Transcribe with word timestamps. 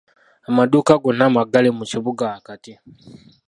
Amadduuka 0.49 0.93
gonna 1.03 1.25
maggale 1.35 1.69
mu 1.77 1.83
kibuga 1.91 2.23
wakati. 2.33 2.71